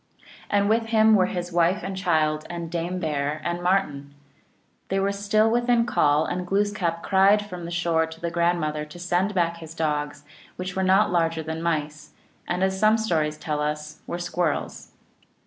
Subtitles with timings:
[0.49, 4.15] And with him were his wife and child and Dame Bear and Martin.
[4.87, 8.97] They were still within call, and Glooskap cried from the shore to the grandmother to
[8.97, 10.23] send back his dogs,
[10.55, 12.13] which were not larger than mice,
[12.47, 14.89] and, as some stories tell us, were squirrels.